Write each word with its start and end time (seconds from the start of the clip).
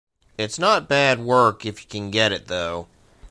It's 0.35 0.57
not 0.57 0.87
bad 0.89 1.19
work 1.19 1.63
if 1.63 1.83
you 1.83 1.87
can 1.87 2.09
get 2.09 2.31
it, 2.31 2.47
though. 2.47 2.87